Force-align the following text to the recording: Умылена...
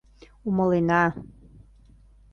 Умылена... 0.47 1.01